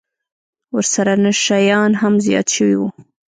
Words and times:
ورسره 0.75 1.13
نشه 1.23 1.57
يان 1.69 1.91
هم 2.01 2.13
زيات 2.25 2.47
سوي 2.55 2.75
وو. 2.77 2.87